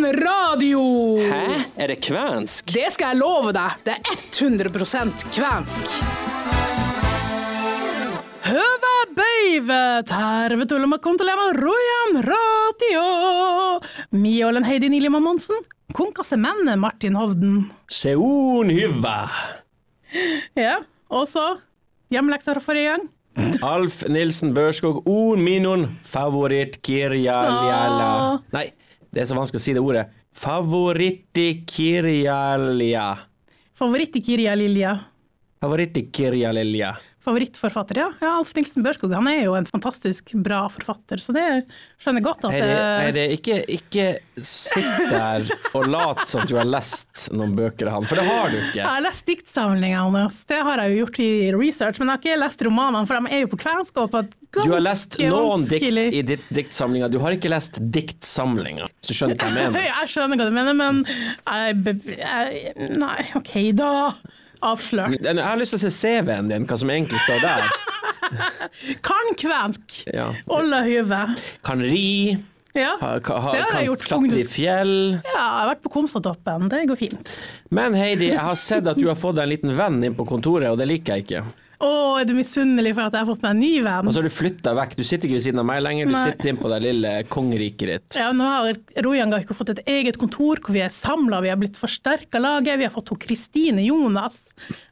Royan 0.00 0.16
radio! 0.16 0.80
Hæ? 1.18 1.60
Er 1.76 1.88
det 1.88 2.00
kvensk? 2.00 2.70
Det 2.72 2.88
skal 2.92 3.12
jeg 3.12 3.18
love 3.20 3.52
deg. 3.52 3.82
Det 3.84 3.96
er 3.98 4.20
100% 4.32 5.24
kvensk. 5.34 5.90
Høve 8.46 8.92
bøyve, 9.18 9.80
terve 10.08 10.64
tullema 10.70 10.96
kontolema 11.04 11.50
Royan 11.58 12.22
radio. 12.24 13.04
Miolen 14.16 14.64
Heidi 14.64 14.88
Nilima 14.88 15.20
Monsen. 15.20 15.60
Konkase 15.92 16.40
menne 16.40 16.78
Martin 16.80 17.20
Hovden. 17.20 17.70
Seon 17.90 18.72
hyvä. 18.72 19.28
Ja, 20.56 20.78
og 21.10 21.28
så 21.28 21.58
hjemmelekser 22.10 22.60
forrige 22.64 22.96
gang. 22.96 23.08
Alf 23.62 24.02
Nilsen 24.08 24.54
Børskog, 24.56 25.04
on 25.06 25.44
minun 25.44 25.90
favoritt 26.08 26.80
kirjaljala. 26.82 28.40
Nei, 28.52 28.70
det 29.10 29.22
er 29.22 29.26
så 29.26 29.34
vanskelig 29.38 29.60
å 29.60 29.64
si 29.64 29.72
det 29.74 29.82
ordet. 29.82 30.06
Favorittikirjalja. 30.38 33.18
Favorittikirjalilja. 33.80 34.98
i 35.60 37.09
Favorittforfatter, 37.24 37.98
ja. 38.00 38.06
ja. 38.20 38.30
Alf 38.38 38.54
Nilsen 38.56 38.84
Børskog 38.84 39.12
han 39.12 39.26
er 39.28 39.42
jo 39.42 39.52
en 39.58 39.66
fantastisk 39.68 40.32
bra 40.40 40.62
forfatter, 40.72 41.20
så 41.20 41.34
det 41.36 41.44
skjønner 42.00 42.22
jeg 42.22 42.24
godt 42.24 42.46
at 42.48 42.54
Heidi, 42.54 42.70
det 42.70 42.86
Heidi, 43.04 43.24
ikke, 43.36 43.58
ikke 43.76 44.06
sitt 44.46 45.02
der 45.10 45.44
og 45.76 45.90
lat 45.92 46.22
som 46.30 46.48
du 46.48 46.54
har 46.56 46.64
lest 46.64 47.26
noen 47.36 47.52
bøker 47.58 47.90
av 47.90 47.98
han, 47.98 48.08
for 48.08 48.20
det 48.20 48.24
har 48.24 48.48
du 48.48 48.56
ikke. 48.62 48.78
Jeg 48.80 48.88
har 48.88 49.04
lest 49.04 49.28
diktsamlingene 49.28 50.24
hans, 50.24 50.40
det 50.48 50.62
har 50.64 50.80
jeg 50.80 50.94
jo 50.94 51.04
gjort 51.04 51.22
i 51.26 51.30
research, 51.58 52.00
men 52.00 52.08
jeg 52.08 52.16
har 52.16 52.24
ikke 52.24 52.40
lest 52.46 52.66
romanene, 52.70 53.04
for 53.10 53.20
de 53.20 53.36
er 53.36 53.44
jo 53.44 53.52
på 53.52 53.60
et 53.60 53.68
ganske 53.68 54.64
Du 54.64 54.74
har 54.78 54.84
lest 54.88 55.20
noen 55.20 55.68
dikt 55.68 56.02
i 56.16 56.24
ditt, 56.32 56.50
diktsamlinga, 56.56 57.12
du 57.12 57.20
har 57.20 57.36
ikke 57.36 57.52
lest 57.52 57.82
diktsamlinga, 57.92 58.88
du 58.88 59.12
skjønner 59.12 59.36
hva 59.36 59.52
jeg 59.52 59.58
mener. 59.60 59.88
Jeg 60.00 60.12
skjønner 60.14 60.40
hva 60.40 60.48
du 60.48 60.54
mener, 60.56 60.76
men 60.78 61.04
jeg, 61.04 61.96
jeg, 62.16 62.74
Nei, 62.96 63.24
OK, 63.36 63.54
da. 63.76 63.90
Avslørt. 64.62 65.18
Jeg 65.24 65.40
har 65.44 65.56
lyst 65.60 65.72
til 65.76 65.80
å 65.80 65.82
se 65.86 65.90
CV-en 65.96 66.48
din, 66.50 66.66
hva 66.68 66.76
som 66.80 66.90
egentlig 66.92 67.20
står 67.24 67.40
der. 67.44 67.70
Kan 69.08 69.34
kvensk. 69.40 70.02
Ja. 70.12 70.30
Olla 70.52 70.82
hyve. 70.86 71.22
Kan 71.66 71.80
ri, 71.82 72.36
Ja. 72.76 72.92
ha, 73.00 73.16
ha, 73.18 73.52
Det 73.52 73.62
har 73.64 73.80
jeg 73.80 73.88
gjort 73.88 74.04
klatre 74.06 74.38
i 74.38 74.44
fjell. 74.46 74.92
ja, 75.24 75.32
jeg 75.32 75.46
har 75.56 75.70
vært 75.72 75.82
på 75.82 75.90
Komsatoppen. 75.96 76.68
Det 76.70 76.84
går 76.86 77.00
fint. 77.00 77.32
Men 77.74 77.96
Heidi, 77.98 78.28
jeg 78.30 78.38
har 78.38 78.54
sett 78.54 78.86
at 78.86 78.96
du 79.00 79.08
har 79.08 79.16
fått 79.18 79.40
deg 79.40 79.48
en 79.48 79.50
liten 79.56 79.74
venn 79.76 79.98
inn 80.06 80.14
på 80.14 80.26
kontoret, 80.28 80.68
og 80.70 80.78
det 80.78 80.86
liker 80.86 81.16
jeg 81.18 81.26
ikke. 81.26 81.42
Å, 81.80 81.90
er 82.20 82.26
du 82.28 82.34
misunnelig 82.36 82.90
for 82.92 83.06
at 83.08 83.14
jeg 83.16 83.22
har 83.24 83.28
fått 83.30 83.44
meg 83.46 83.54
en 83.54 83.60
ny 83.62 83.70
venn? 83.86 84.08
Og 84.08 84.12
så 84.12 84.20
har 84.20 84.26
du 84.28 84.34
flytta 84.34 84.74
vekk, 84.76 84.96
du 84.98 85.04
sitter 85.06 85.28
ikke 85.30 85.38
ved 85.38 85.44
siden 85.46 85.62
av 85.62 85.68
meg 85.70 85.80
lenger, 85.84 86.10
du 86.10 86.12
Nei. 86.12 86.24
sitter 86.28 86.50
inne 86.52 86.60
på 86.60 86.72
det 86.72 86.80
lille 86.84 87.12
kongeriket 87.32 87.92
ditt. 87.94 88.18
Ja, 88.20 88.26
nå 88.36 88.44
har 88.44 88.80
Rojan 89.06 89.32
Gaiko 89.32 89.56
fått 89.56 89.72
et 89.72 89.80
eget 89.88 90.18
kontor 90.20 90.60
hvor 90.60 90.76
vi 90.76 90.82
er 90.84 90.92
samla, 90.92 91.40
vi 91.40 91.48
har 91.52 91.56
blitt 91.60 91.80
forsterka 91.80 92.42
laget. 92.42 92.76
Vi 92.82 92.84
har 92.88 92.92
fått 92.92 93.14
Kristine 93.24 93.80
Jonas 93.86 94.50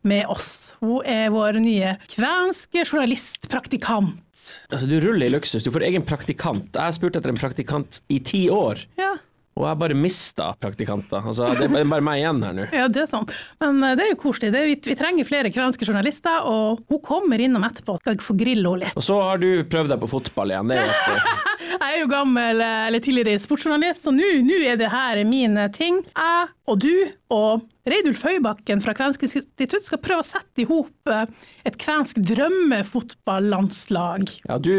med 0.08 0.24
oss. 0.32 0.74
Hun 0.80 1.04
er 1.04 1.28
vår 1.34 1.60
nye 1.60 1.96
kvenske 2.08 2.86
journalistpraktikant. 2.88 4.24
Altså, 4.72 4.86
du 4.88 4.96
ruller 5.02 5.26
i 5.28 5.32
luksus, 5.34 5.64
du 5.66 5.70
får 5.74 5.84
egen 5.90 6.04
praktikant. 6.08 6.70
Jeg 6.72 6.80
har 6.80 6.94
spurt 6.96 7.16
etter 7.18 7.32
en 7.34 7.40
praktikant 7.40 8.00
i 8.08 8.20
ti 8.24 8.46
år, 8.48 8.80
Ja, 8.96 9.16
og 9.58 9.66
jeg 9.66 9.80
bare 9.80 9.96
mista 9.98 10.52
praktikanter. 10.62 11.24
Altså, 11.26 11.50
det 11.58 11.66
er 11.66 11.90
bare 11.90 12.04
meg 12.04 12.22
igjen 12.22 12.42
her 12.46 12.56
nå. 12.56 12.66
ja, 12.80 12.86
det 12.92 13.04
er 13.04 13.10
sant. 13.10 13.34
Men 13.62 13.82
eh, 13.82 13.96
det 13.98 14.06
er 14.06 14.12
jo 14.12 14.20
koselig. 14.22 14.52
Det 14.54 14.60
er, 14.62 14.70
vi, 14.70 14.76
vi 14.86 14.98
trenger 14.98 15.28
flere 15.28 15.52
kvenske 15.54 15.88
journalister, 15.88 16.46
og 16.46 16.84
hun 16.90 17.02
kommer 17.04 17.42
innom 17.42 17.66
etterpå. 17.66 17.98
Skal 18.02 18.16
jeg 18.16 18.24
få 18.24 18.38
grille 18.38 18.62
henne 18.68 18.86
litt. 18.86 18.98
Og 18.98 19.04
så 19.04 19.18
har 19.22 19.42
du 19.42 19.50
prøvd 19.70 19.94
deg 19.94 20.02
på 20.04 20.10
fotball 20.14 20.54
igjen, 20.54 20.70
det 20.72 20.82
er 20.82 20.92
jo. 20.92 21.36
Jeg 21.68 21.94
er 21.94 22.00
jo 22.00 22.08
gammel, 22.10 22.60
eh, 22.62 22.86
eller 22.88 23.02
tidligere 23.02 23.42
sportsjournalist, 23.42 24.06
så 24.06 24.12
nå 24.14 24.24
er 24.68 24.78
det 24.80 24.88
her 24.92 25.20
min 25.28 25.58
ting. 25.74 26.00
Jeg 26.14 26.48
og 26.68 26.80
du 26.84 26.92
og 27.32 27.62
Reidulf 27.88 28.22
Høybakken 28.26 28.82
fra 28.84 28.92
Kvensk 28.96 29.22
institutt 29.24 29.84
skal 29.86 30.00
prøve 30.04 30.20
å 30.20 30.26
sette 30.26 30.60
i 30.62 30.66
hop 30.68 31.08
eh, 31.08 31.26
et 31.68 31.76
kvensk 31.80 32.16
drømmefotballandslag. 32.30 34.28
Ja, 34.48 34.58
du 34.60 34.72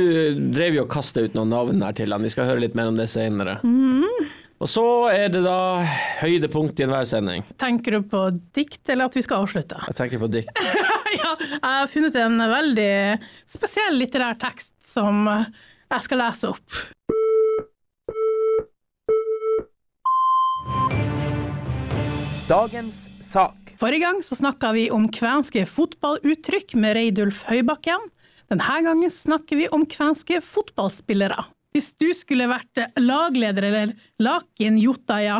drev 0.54 0.74
jo 0.78 0.84
og 0.86 0.94
kasta 0.94 1.22
ut 1.25 1.34
noen 1.38 1.50
navn 1.54 1.81
her 1.86 1.94
til 1.98 2.14
han, 2.14 2.25
vi 2.25 2.34
skal 2.34 2.48
høre 2.50 2.64
litt 2.66 2.78
mer 2.78 2.88
om 2.92 2.98
det 3.00 3.09
senere. 3.12 3.54
Og 4.59 4.68
så 4.68 4.84
er 5.08 5.30
det 5.31 5.40
da 5.46 5.80
høydepunkt 6.20 6.81
i 6.81 6.84
enhver 6.84 7.06
sending. 7.08 7.46
Tenker 7.62 7.96
du 7.96 8.08
på 8.12 8.25
dikt, 8.56 8.81
eller 8.92 9.08
at 9.08 9.16
vi 9.16 9.24
skal 9.24 9.46
avslutte? 9.46 9.78
Jeg 9.88 9.96
tenker 9.96 10.20
på 10.20 10.28
dikt. 10.34 10.50
ja, 11.22 11.30
jeg 11.40 11.62
har 11.64 11.88
funnet 11.88 12.18
en 12.20 12.36
veldig 12.52 12.94
spesiell 13.48 13.96
litterær 14.02 14.36
tekst 14.42 14.74
som 14.84 15.30
jeg 15.30 16.03
skal 16.03 16.19
lese 16.25 16.52
opp. 16.52 16.81
Dagens 22.50 23.06
sak. 23.24 23.56
Forrige 23.80 24.03
gang 24.03 24.19
så 24.25 24.36
snakka 24.36 24.74
vi 24.75 24.90
om 24.92 25.06
kvenske 25.08 25.64
fotballuttrykk 25.72 26.75
med 26.75 26.98
Reidulf 26.98 27.46
Høybakken. 27.48 28.09
Denne 28.52 28.81
gangen 28.84 29.14
snakker 29.14 29.62
vi 29.62 29.69
om 29.72 29.88
kvenske 29.88 30.42
fotballspillere. 30.44 31.46
Hvis 31.75 31.91
du 32.02 32.09
skulle 32.18 32.50
vært 32.50 32.81
lagleder 32.97 33.68
eller 33.69 33.94
lakin 34.22 34.80
jotaja 34.81 35.38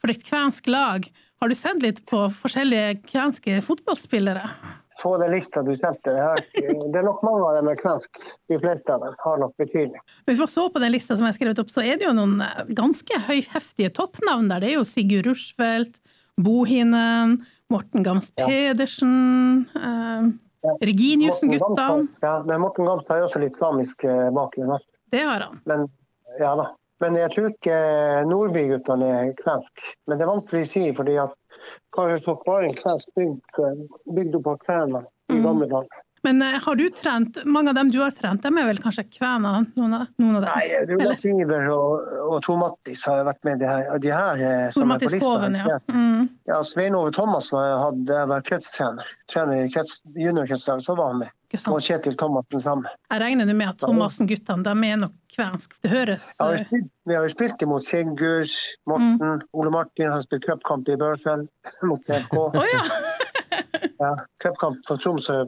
for 0.00 0.12
et 0.12 0.24
kvensk 0.24 0.68
lag, 0.72 1.04
har 1.36 1.52
du 1.52 1.56
sett 1.58 1.82
litt 1.84 2.00
på 2.08 2.22
forskjellige 2.32 3.02
kvenske 3.10 3.60
fotballspillere? 3.64 4.48
Få 5.02 5.18
den 5.20 5.34
lista 5.34 5.60
du 5.60 5.74
sendte. 5.76 6.14
Det 6.14 6.62
er, 6.64 6.78
det 6.94 7.02
nok 7.04 7.20
mange 7.26 7.44
av 7.44 7.58
dem 7.58 7.68
er 7.68 7.76
kvensk. 7.76 8.22
De 8.48 8.56
fleste 8.62 8.94
av 8.94 9.04
dem 9.04 9.18
har 9.20 9.42
nok 9.42 9.52
betydning. 9.60 10.00
Hvis 10.24 10.40
man 10.40 10.48
så 10.48 10.64
på 10.72 10.80
den 10.80 10.94
lista 10.94 11.18
som 11.18 11.26
jeg 11.26 11.34
har 11.34 11.36
skrevet 11.36 11.60
opp, 11.60 11.74
så 11.74 11.84
er 11.84 12.00
det 12.00 12.08
jo 12.08 12.14
noen 12.16 12.40
eh, 12.40 12.72
ganske 12.78 13.20
høyheftige 13.28 13.92
toppnavn 13.98 14.48
der. 14.48 14.64
Det 14.64 14.72
er 14.72 14.78
jo 14.78 14.86
Sigurd 14.88 15.28
Rushfeldt, 15.28 16.00
Bohinen, 16.40 17.42
Morten 17.72 18.06
Gams 18.06 18.32
Ja. 18.40 18.48
Pedersen, 18.48 19.66
eh, 19.76 20.32
Reginiussen-gutta. 20.80 21.86
Ja, 22.24 22.38
men 22.48 22.64
Morten 22.64 22.88
Gams 22.88 23.12
har 23.12 23.20
jo 23.20 23.28
også 23.28 23.44
litt 23.44 23.60
samisk 23.60 24.08
eh, 24.08 24.30
bakgrunn. 24.32 24.80
Det 25.10 25.22
har 25.22 25.40
han. 25.40 25.60
Men 25.64 25.88
ja 26.40 26.54
da. 26.58 26.70
Men 27.00 27.16
jeg 27.18 27.32
tror 27.34 27.50
ikke 27.50 27.78
Nordby-guttene 28.30 29.08
er 29.18 29.34
kvensk. 29.36 29.84
Men 30.08 30.16
det 30.16 30.24
er 30.24 30.32
vanskelig 30.32 30.64
å 30.64 30.70
si, 30.70 30.84
fordi 30.96 31.18
at 31.20 31.34
så 32.24 32.34
var 32.46 32.64
en 32.64 32.76
kvensk 32.76 33.12
bygd, 33.16 33.60
eh, 33.64 33.84
bygd 34.16 34.38
opp 34.40 34.48
av 34.52 34.58
kvener 34.64 35.06
i 35.32 35.38
gamle 35.44 35.68
dager. 35.68 36.02
Men 36.26 36.42
eh, 36.42 36.60
har 36.62 36.74
du 36.74 36.88
trent, 36.90 37.44
mange 37.44 37.70
av 37.70 37.74
dem 37.74 37.90
du 37.90 38.00
har 38.00 38.10
trent, 38.10 38.42
dem 38.42 38.56
er 38.58 38.66
vel 38.66 38.80
kanskje 38.82 39.04
kvener, 39.14 39.62
noen 39.78 39.92
av, 39.94 40.08
noen 40.18 40.40
av 40.40 40.42
dem? 40.42 40.56
Nei, 40.56 40.64
Eller? 40.82 41.20
Syver 41.22 41.68
og, 41.70 42.08
og 42.24 42.40
Tor 42.42 42.58
Mattis 42.58 43.04
har 43.06 43.20
vært 43.28 43.46
med 43.46 43.62
de 43.62 43.68
her. 43.70 43.92
De 44.02 44.10
her 44.10 44.42
eh, 44.42 44.64
Tor 44.74 44.82
som 44.82 44.94
er 44.96 45.04
på 45.04 45.12
lista. 45.12 45.28
Koven, 45.28 45.54
ja. 45.60 45.76
Mm. 45.86 46.24
Ja, 46.50 46.58
Svein 46.66 46.98
Ove 46.98 47.12
Thomassen 47.14 47.62
hadde 47.62 48.24
vært 48.32 48.48
kretstrener. 48.50 49.12
Trener 49.30 49.68
i 49.68 49.70
krets, 49.70 50.00
juniorkretsen, 50.18 50.82
så 50.82 50.98
var 50.98 51.14
han 51.14 51.22
med. 51.22 51.30
Og? 51.70 51.78
Kjetil 51.78 52.18
Thomassen 52.18 52.64
sammen. 52.64 52.90
Jeg 53.06 53.22
regner 53.22 53.54
med 53.54 53.70
at 53.70 53.78
Thomassen-guttene, 53.84 54.66
de 54.66 54.90
er 54.90 54.98
nok 55.04 55.14
kvensk. 55.30 55.78
Det 55.86 55.92
høres 55.92 56.32
Ja, 56.40 56.50
vi, 56.50 56.58
eh, 56.58 56.66
spilt, 56.66 56.90
vi 57.06 57.14
har 57.20 57.28
spilt 57.30 57.62
imot 57.62 57.86
Sigurd, 57.86 58.50
Morten, 58.90 59.46
Ole 59.54 59.70
Martin 59.70 60.10
har 60.10 60.26
spilt 60.26 60.50
cupkamp 60.50 60.90
i 60.90 60.98
Børfjell 60.98 61.46
mot 61.86 62.02
FK. 62.18 62.42
Å 62.50 62.66
ja! 62.72 62.82
Ja, 63.98 64.10
cupkamp 64.42 64.82
for 64.86 65.00
Tromsø 65.00 65.38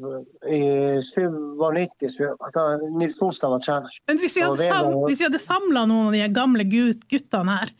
i 0.48 0.60
97. 1.04 2.08
så 2.14 2.30
Da 2.54 2.64
Nils 2.96 3.16
Bolstad 3.20 3.50
var 3.52 3.60
trener. 3.64 3.90
Men 4.08 4.18
hvis 4.22 4.36
vi 4.38 4.42
hadde, 4.46 4.68
sam, 4.68 4.92
hadde 5.04 5.40
samla 5.42 5.84
noen 5.90 6.08
av 6.08 6.16
de 6.16 6.22
gamle 6.32 6.64
gut, 6.68 7.04
guttene 7.12 7.58
her, 7.60 7.72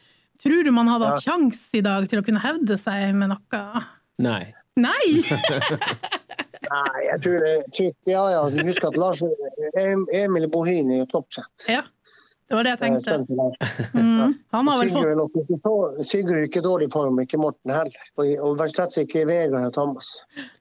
tror 0.43 0.65
du 0.65 0.71
man 0.75 0.87
hadde 0.93 1.09
hatt 1.09 1.25
Ja. 1.25 1.33
sjans 1.33 1.63
i 1.75 1.81
dag 1.85 2.09
til 2.09 2.21
å 2.21 2.25
kunne 2.27 2.43
hevde 2.45 2.77
seg 2.79 3.15
med 3.15 3.33
noe? 3.33 3.63
Nei. 4.19 4.55
Nei! 4.79 5.25
Nei, 6.69 7.01
jeg 7.07 7.21
tror 7.25 7.39
det 7.45 7.93
Ja, 8.07 8.25
ja, 8.31 8.43
du 8.53 8.59
husker 8.67 8.91
at 8.91 8.99
Lars 9.01 9.23
Em- 9.79 10.07
Emil 10.13 10.47
Bohin 10.53 10.91
er 10.93 11.01
jo 11.05 11.07
toppsett. 11.15 11.65
Ja, 11.71 11.83
det 12.49 12.57
var 12.57 12.65
det 12.65 12.71
jeg 12.73 12.81
tenkte. 12.81 13.17
Lars. 13.37 13.57
Mm. 13.99 14.35
Han 14.53 14.69
har 14.69 14.79
vel 14.81 14.91
fått 14.93 16.07
Sigurd 16.09 16.37
er 16.39 16.45
ikke 16.47 16.61
i 16.61 16.65
dårlig 16.65 16.89
form, 16.93 17.19
ikke 17.23 17.39
Morten 17.41 17.73
heller. 17.73 17.95
Og, 18.21 18.29
og 18.45 18.63
slett 18.73 18.97
ikke 19.03 19.25
Vegard 19.29 19.67
og 19.69 19.73
Thomas. 19.75 20.09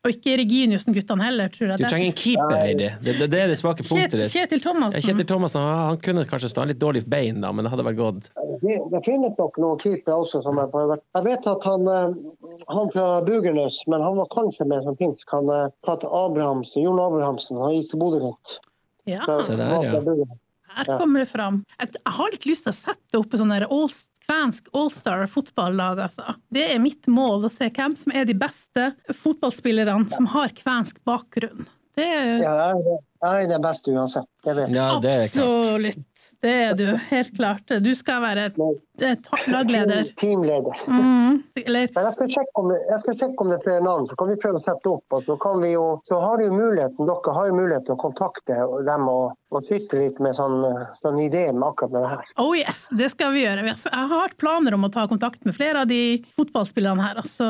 Og 0.03 0.11
ikke 0.13 0.37
Reginiussen-guttene 0.41 1.25
heller, 1.27 1.51
tror 1.53 1.73
jeg. 1.73 1.81
Du 1.81 1.85
trenger 1.87 2.09
en 2.11 2.17
keeper, 2.17 2.55
Heidi. 2.55 2.89
Det, 3.03 3.15
det, 3.21 3.27
det 3.33 3.41
er 3.43 3.51
det 3.51 3.57
svake 3.59 3.85
punktet 3.87 4.15
ditt. 4.19 4.33
Kjetil 4.33 4.63
Thomassen. 4.63 5.03
Kjetil 5.05 5.27
Thomassen 5.29 5.63
han, 5.63 5.81
han 5.91 5.99
kunne 6.03 6.25
kanskje 6.29 6.51
stå 6.53 6.65
litt 6.71 6.79
dårlig 6.81 7.03
bein, 7.09 7.41
da, 7.43 7.51
men 7.55 7.67
det 7.67 7.73
hadde 7.73 7.85
vært 7.87 7.99
godt. 8.01 8.29
Det, 8.63 8.79
det 8.93 9.03
finnes 9.07 9.35
nok 9.39 9.59
noen 9.61 9.81
keepere 9.83 10.17
også 10.23 10.41
som 10.45 10.59
er 10.63 10.71
på 10.73 10.83
Jeg 10.95 11.27
vet 11.27 11.47
at 11.53 11.67
han, 11.71 11.87
eh, 11.93 12.65
han 12.73 12.91
fra 12.95 13.07
Bugernes, 13.27 13.79
men 13.91 14.03
han 14.05 14.17
var 14.21 14.31
kanskje 14.33 14.67
med 14.71 14.83
som 14.87 14.97
finsk. 14.99 15.27
Han 15.35 15.51
eh, 15.53 15.67
Pater 15.87 16.11
Abrahamsen, 16.25 16.83
Jon 16.83 16.99
Abrahamsen, 17.03 17.59
han 17.63 17.75
gikk 17.77 17.93
til 17.93 18.03
Bodø-Glimt. 18.03 18.57
Ja, 19.07 19.23
Så- 19.25 19.39
Se 19.51 19.55
der, 19.55 19.71
ja. 19.83 20.27
Her 20.77 20.91
kommer 20.97 21.23
det 21.23 21.31
fram. 21.31 21.63
Jeg 21.81 22.13
har 22.17 22.33
litt 22.33 22.47
lyst 22.49 22.67
til 22.67 22.73
å 22.73 22.77
sette 22.77 23.19
opp 23.19 23.33
et 23.33 23.41
sånn 23.41 23.53
der 23.53 23.67
all, 23.69 23.89
kvensk 24.27 24.67
allstar 24.75 25.23
fotballag, 25.31 26.01
altså. 26.03 26.35
Det 26.51 26.65
er 26.73 26.81
mitt 26.83 27.07
mål, 27.07 27.47
å 27.47 27.51
se 27.51 27.69
hvem 27.71 27.95
som 27.95 28.11
er 28.15 28.27
de 28.27 28.35
beste 28.37 28.89
fotballspillerne 29.23 30.09
som 30.11 30.27
har 30.33 30.51
kvensk 30.57 30.99
bakgrunn. 31.07 31.67
Det 31.97 32.05
er 32.05 32.33
Ja, 32.43 32.73
jeg, 33.21 33.49
det 33.49 33.55
er 33.57 33.63
best 33.63 33.87
uansett. 33.91 34.29
Det 34.45 34.53
vet 34.55 34.69
jeg. 34.69 34.77
Ja, 34.77 34.99
det 35.03 35.11
er. 35.13 35.23
Absolutt. 35.27 36.03
Det 36.41 36.51
er 36.67 36.75
du, 36.77 36.85
helt 37.09 37.31
klart. 37.35 37.71
Du 37.81 37.89
skal 37.97 38.21
være 38.21 38.43
lagleder. 39.49 40.03
Team, 40.03 40.43
teamleder. 40.43 40.77
Mm, 40.87 41.39
eller 41.65 41.89
Men 41.95 42.05
jeg 42.07 42.13
skal, 42.13 42.29
sjekke 42.35 42.61
om, 42.61 42.69
det- 42.69 42.83
jeg 42.91 42.99
skal 43.03 43.15
sjekke 43.21 43.41
om 43.41 43.49
det 43.49 43.57
er 43.57 43.63
flere 43.65 43.83
navn, 43.83 44.05
så 44.07 44.15
kan 44.19 44.29
vi 44.29 44.35
prøve 44.43 44.61
å 44.61 44.63
sette 44.63 44.91
opp. 44.91 45.03
Og 45.17 45.23
så, 45.25 45.37
kan 45.41 45.61
vi 45.61 45.71
jo, 45.73 46.01
så 46.07 46.19
har 46.21 46.41
jo 46.41 46.51
muligheten, 46.53 47.09
dere 47.09 47.33
har 47.33 47.47
jo 47.49 47.57
muligheten 47.57 47.95
å 47.95 47.99
kontakte 48.01 48.59
dem 48.85 49.09
og, 49.09 49.33
og 49.51 49.65
sitte 49.65 49.97
litt 49.97 50.19
med 50.21 50.35
sånn, 50.37 50.61
sånn 51.01 51.19
idé 51.25 51.47
med 51.53 51.67
akkurat 51.71 51.91
med 51.91 52.05
det 52.05 52.09
her. 52.13 52.31
Oh 52.37 52.53
yes, 52.57 52.87
det 52.91 53.09
skal 53.11 53.33
vi 53.33 53.43
gjøre. 53.45 53.65
Jeg 53.65 53.91
har 53.93 54.13
hatt 54.13 54.37
planer 54.37 54.77
om 54.77 54.85
å 54.85 54.91
ta 54.93 55.07
kontakt 55.09 55.43
med 55.45 55.57
flere 55.57 55.81
av 55.81 55.87
de 55.89 56.23
fotballspillerne 56.37 57.01
her 57.01 57.21
altså, 57.23 57.49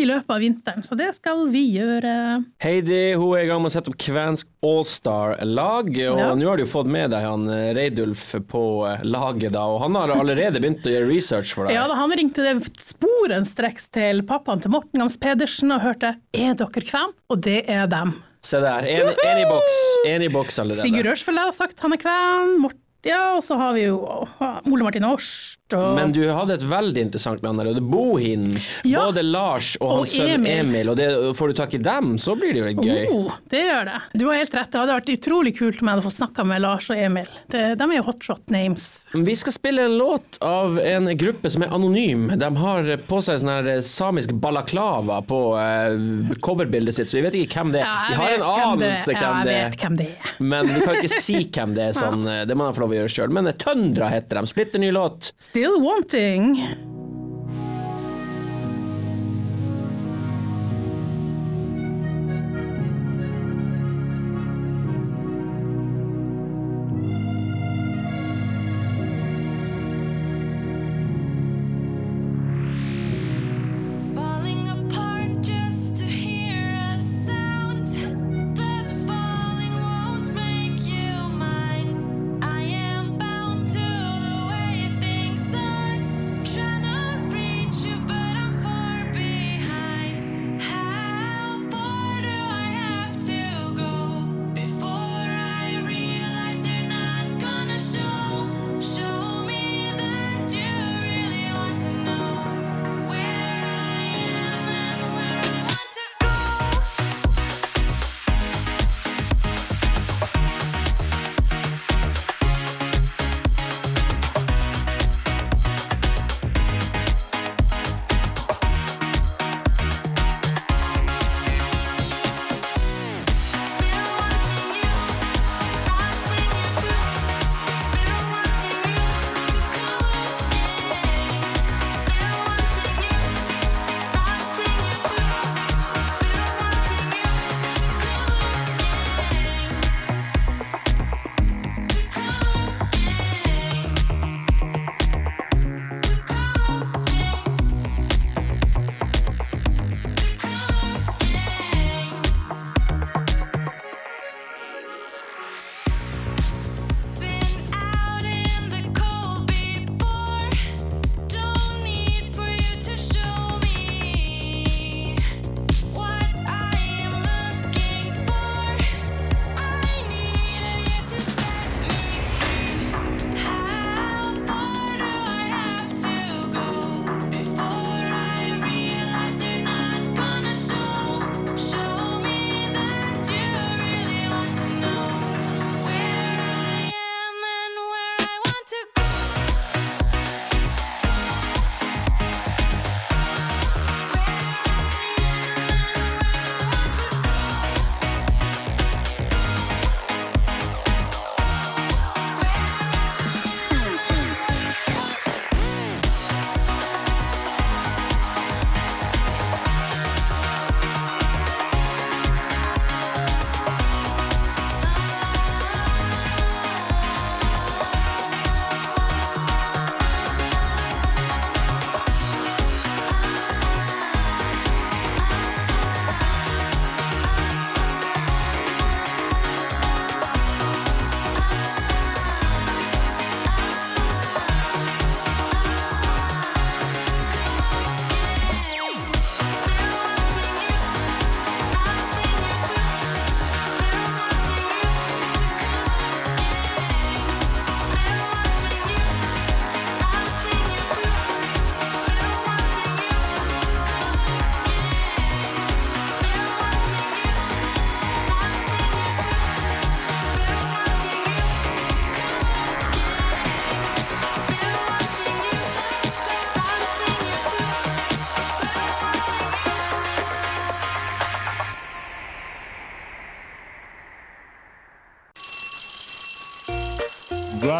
i 0.00 0.08
løpet 0.08 0.30
av 0.32 0.40
vinteren, 0.40 0.82
så 0.86 0.96
det 0.96 1.12
skal 1.18 1.46
vi 1.52 1.66
gjøre. 1.76 2.16
Heidi 2.64 3.14
hun 3.20 3.36
er 3.36 3.44
i 3.44 3.48
gang 3.52 3.60
med 3.62 3.72
å 3.72 3.76
sette 3.76 3.92
opp 3.92 4.00
kvensk 4.00 4.48
allstar-lag, 4.94 5.88
og 5.88 6.18
Ja. 6.18 6.34
nå 6.34 6.48
har 6.48 6.56
du 6.56 6.64
jo 6.64 6.70
fått 6.70 6.86
med 6.86 7.10
deg 7.10 7.24
han 7.24 7.48
eh, 7.50 7.72
Reidulf 7.74 8.34
på 8.48 8.62
eh, 8.88 9.02
laget, 9.04 9.52
da, 9.52 9.64
og 9.66 9.80
han 9.82 9.94
har 9.98 10.08
allerede 10.14 10.60
begynt 10.60 10.84
å 10.86 10.92
gjøre 10.92 11.08
research 11.08 11.54
for 11.54 11.66
deg. 11.66 11.74
Ja, 11.74 11.86
da 11.88 11.94
han 11.98 12.12
ringte 12.12 12.42
det 12.44 12.54
sporenstreks 12.80 13.88
til 13.94 14.22
pappaen 14.28 14.62
til 14.62 14.70
Morten 14.74 15.00
Gams 15.02 15.16
Pedersen 15.20 15.72
og 15.74 15.82
hørte 15.84 16.16
er 16.34 16.54
dere 16.54 16.84
kven? 16.84 17.12
Og 17.30 17.40
det 17.44 17.64
er 17.68 17.86
dem. 17.90 18.16
Se 18.44 18.58
der, 18.60 18.84
en 18.84 19.38
i 19.40 19.46
boks, 19.48 19.76
en 20.06 20.22
i 20.22 20.28
boks 20.28 20.58
allerede. 20.60 20.84
Sigurd 20.84 21.06
Ørsfjell 21.14 21.38
har 21.40 21.52
sagt 21.56 21.80
han 21.80 21.94
er 21.96 22.00
kven. 22.02 22.58
Mort 22.60 22.76
ja, 23.08 23.34
og 23.36 23.44
så 23.44 23.58
har 23.60 23.74
vi 23.76 23.86
jo 23.86 24.00
Ole 24.04 24.82
Martin 24.86 25.06
Årst 25.08 25.64
og 25.72 25.94
Men 25.96 26.12
du 26.12 26.22
hadde 26.28 26.58
et 26.58 26.64
veldig 26.68 27.06
interessant 27.06 27.42
navn 27.44 27.60
her, 27.60 27.70
og 27.70 27.78
det 27.78 27.82
er 27.82 27.88
Bohin. 27.88 28.44
Ja. 28.84 29.06
Både 29.08 29.22
Lars 29.24 29.72
og 29.80 29.86
Og 29.86 30.00
hans 30.02 30.14
sønn 30.16 30.34
Emil. 30.36 30.58
Emil, 30.60 30.90
og 30.92 30.98
det, 30.98 31.08
får 31.38 31.50
du 31.50 31.58
tak 31.60 31.76
i 31.78 31.80
dem, 31.82 32.14
så 32.20 32.34
blir 32.38 32.52
det 32.52 32.60
jo 32.60 32.66
litt 32.68 32.82
gøy. 32.84 33.06
Oh, 33.14 33.38
det 33.50 33.62
gjør 33.64 33.88
det. 33.88 34.00
Du 34.20 34.26
har 34.28 34.40
helt 34.42 34.58
rett. 34.58 34.70
Det 34.74 34.82
hadde 34.82 34.98
vært 34.98 35.12
utrolig 35.14 35.54
kult 35.56 35.80
om 35.80 35.88
jeg 35.88 35.96
hadde 35.96 36.06
fått 36.06 36.18
snakka 36.18 36.46
med 36.50 36.62
Lars 36.64 36.88
og 36.92 37.00
Emil. 37.00 37.30
Det, 37.52 37.62
de 37.80 37.88
er 37.88 37.96
jo 37.96 38.04
hotshot 38.10 38.52
names. 38.54 38.86
Vi 39.14 39.36
skal 39.40 39.56
spille 39.56 39.88
en 39.88 39.96
låt 39.98 40.38
av 40.44 40.78
en 40.82 41.10
gruppe 41.18 41.52
som 41.54 41.64
er 41.64 41.74
anonym. 41.74 42.28
De 42.40 42.50
har 42.60 42.92
på 43.08 43.22
seg 43.24 43.40
sånn 43.42 43.52
her 43.54 43.70
samisk 43.88 44.36
balaklava 44.44 45.22
på 45.24 45.40
uh, 45.56 46.36
coverbildet 46.44 46.98
sitt, 46.98 47.10
så 47.10 47.18
vi 47.18 47.24
vet 47.26 47.40
ikke 47.40 47.62
hvem 47.62 47.74
det 47.78 47.82
er. 47.82 47.88
Ja, 47.88 48.04
vi 48.12 48.20
har 48.20 48.36
en 48.36 48.46
anelse 48.52 49.16
hvem 49.16 49.48
det 49.48 49.56
er. 49.56 49.72
vet 49.72 49.80
hvem 49.80 49.98
det 50.02 50.10
er. 50.12 50.36
Men 50.44 50.70
vi 50.70 50.84
kan 50.84 51.00
ikke 51.00 51.24
si 51.24 51.40
hvem 51.48 51.74
det 51.76 51.88
er. 51.88 51.96
Sånn, 51.96 52.28
eh, 52.34 52.44
det 52.48 52.58
må 52.58 52.68
de 52.68 52.76
få 52.76 52.84
lov 52.84 52.93
gjøre 52.98 53.14
sjøl. 53.16 53.34
Men 53.34 53.52
Tøndra 53.60 54.10
heter 54.12 54.40
de. 54.40 54.50
Splitter 54.50 54.82
ny 54.82 54.90
låt. 54.94 55.32
Still 55.40 55.80
wanting. 55.82 56.54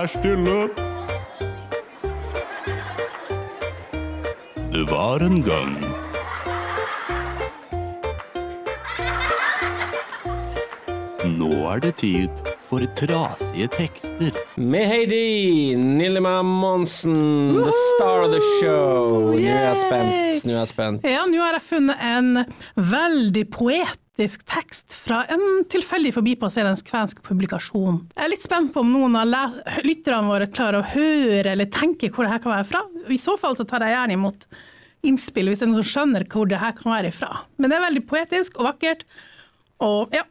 Vær 0.05 0.11
stille. 0.13 0.69
Det 4.73 4.83
var 4.91 5.23
en 5.25 5.39
gang 5.47 5.73
Nå 11.39 11.49
er 11.71 11.81
det 11.87 11.95
tid 12.03 12.53
for 12.69 12.85
trasige 13.01 13.71
tekster. 13.73 14.37
Med 14.61 14.85
Heidi, 14.93 15.73
Nillema 15.81 16.43
Monsen, 16.43 17.17
the 17.65 17.73
star 17.73 18.27
of 18.27 18.35
the 18.37 18.45
show. 18.61 19.33
Nå 19.33 19.41
er 19.41 19.71
jeg 19.71 19.85
spent. 19.87 20.45
Nå 20.45 20.53
er 20.53 20.59
jeg 20.59 20.75
spent. 20.75 21.13
Ja, 21.17 21.25
nå 21.33 21.41
har 21.47 21.57
jeg 21.57 21.65
funnet 21.71 22.05
en 22.13 22.45
veldig 22.77 23.49
poetisk 24.15 24.45
tekst 24.47 24.95
fra 24.95 25.25
en 25.27 25.65
tilfeldig 25.67 26.13
forbipasserende 26.15 26.83
kvensk 26.87 27.19
publikasjon. 27.27 27.97
Jeg 28.15 28.25
er 28.25 28.31
litt 28.31 28.45
spent 28.45 28.71
på 28.73 28.85
om 28.85 28.93
noen 28.93 29.17
av 29.19 29.57
lytterne 29.83 30.29
våre 30.29 30.47
klarer 30.47 30.81
å 30.83 30.87
høre 30.87 31.51
eller 31.51 31.67
tenke 31.67 32.13
hvor 32.15 32.25
det 32.25 32.31
her 32.31 32.43
kan 32.45 32.55
være 32.55 32.69
fra. 32.69 32.85
I 33.11 33.19
så 33.19 33.35
fall 33.37 33.57
så 33.59 33.67
tar 33.67 33.83
jeg 33.83 33.97
gjerne 33.97 34.15
imot 34.15 34.47
innspill 35.05 35.51
hvis 35.51 35.59
det 35.59 35.67
er 35.67 35.73
noen 35.73 35.83
som 35.83 35.91
skjønner 35.91 36.27
hvor 36.31 36.47
det 36.47 36.63
her 36.63 36.77
kan 36.79 36.95
være 36.95 37.11
ifra. 37.11 37.43
Men 37.59 37.71
det 37.71 37.79
er 37.79 37.87
veldig 37.89 38.05
poetisk 38.07 38.61
og 38.61 38.71
vakkert. 38.71 39.03
Og 39.83 40.13
ja, 40.15 40.23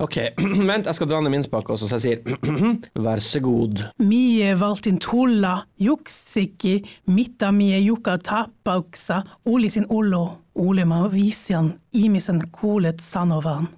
Ok, 0.00 0.16
vent, 0.68 0.86
jeg 0.86 0.96
skal 0.96 1.08
dra 1.10 1.20
ned 1.22 1.32
min 1.34 1.44
spake 1.44 1.74
også, 1.74 1.88
så 1.90 1.98
jeg 1.98 2.04
sier 2.04 2.62
vær 3.04 3.22
så 3.22 3.40
god. 3.44 3.84
Mie 4.02 4.54
valtin 4.58 4.98
tulla, 5.02 5.62
juksiki, 5.82 6.78
mitta 7.12 7.52
mie 7.52 7.80
juka 7.82 8.16
tapauksa, 8.22 9.22
oli 9.50 9.70
sin 9.72 9.86
ollo, 9.90 10.24
olema 10.54 11.04
visian, 11.12 11.74
imisen 11.92 12.42
kulet 12.54 13.02
sanovan. 13.04 13.68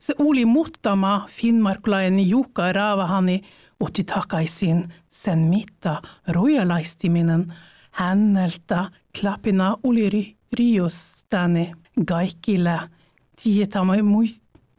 Se 0.00 0.12
oli 0.20 0.44
muttama 0.44 1.24
finnmarklaen 1.32 2.18
juka 2.28 2.72
ravahani, 2.72 3.40
utti 3.80 4.04
takaisin, 4.04 4.84
sen 5.10 5.46
mitta 5.48 6.02
rojalaistiminen, 6.28 7.52
häneltä 7.90 8.90
klapina 9.20 9.76
oli 9.82 10.36
ryostani, 10.58 11.72
kaikille, 12.06 12.80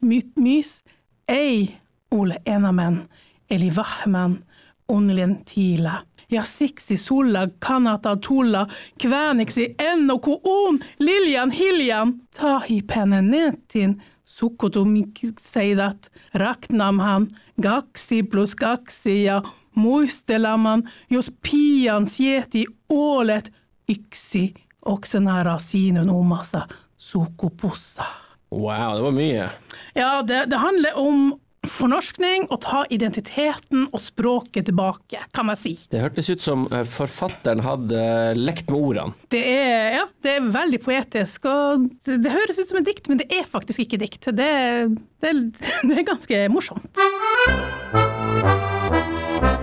my- 0.00 0.30
mys, 0.36 0.84
ei 1.28 1.76
ole 2.10 2.42
enamen, 2.46 3.08
eli 3.50 3.72
vahmen, 3.76 4.44
onnellinen 4.88 5.44
tila. 5.54 6.02
Ja 6.30 6.42
siksi 6.42 6.96
sulla 6.96 7.38
kannattaa 7.58 8.16
tulla 8.16 8.66
kvääniksi 9.02 9.74
ennen 9.78 10.16
on 10.44 10.78
Liljan 10.98 11.50
Hiljan 11.50 12.14
tahi 12.40 12.82
netin 13.22 14.02
sukutumikseidät 14.24 16.12
raknamhan 16.34 17.28
kaksi 17.62 18.22
plus 18.22 18.54
kaksi 18.54 19.24
ja 19.24 19.42
muistelemaan, 19.74 20.90
jos 21.10 21.32
pian 21.50 22.08
sieti 22.08 22.64
ålet 22.88 23.52
yksi 23.88 24.54
oksenara 24.84 25.58
sinun 25.58 26.10
omassa 26.10 26.68
sukupussa. 26.98 28.25
Wow, 28.56 28.96
det 28.96 29.04
var 29.04 29.16
mye. 29.16 29.50
Ja, 29.96 30.12
det, 30.24 30.46
det 30.50 30.62
handler 30.62 30.96
om 31.00 31.34
fornorskning, 31.66 32.46
å 32.52 32.58
ta 32.62 32.84
identiteten 32.92 33.86
og 33.90 34.02
språket 34.02 34.68
tilbake, 34.68 35.20
kan 35.34 35.48
man 35.48 35.58
si. 35.58 35.74
Det 35.90 36.02
hørtes 36.02 36.30
ut 36.30 36.42
som 36.42 36.66
eh, 36.70 36.86
forfatteren 36.88 37.62
hadde 37.64 38.00
lekt 38.38 38.70
med 38.70 38.78
ordene. 38.78 39.16
Det 39.32 39.42
er, 39.42 39.98
ja, 39.98 40.04
det 40.24 40.36
er 40.36 40.50
veldig 40.54 40.80
poetisk, 40.84 41.48
og 41.50 41.88
det, 42.06 42.20
det 42.24 42.34
høres 42.34 42.60
ut 42.60 42.70
som 42.70 42.80
et 42.80 42.88
dikt, 42.88 43.10
men 43.10 43.20
det 43.22 43.28
er 43.34 43.48
faktisk 43.50 43.82
ikke 43.86 44.00
dikt. 44.04 44.30
Det, 44.36 44.50
det, 45.24 45.34
det 45.88 45.98
er 45.98 46.06
ganske 46.06 46.42
morsomt. 46.52 47.02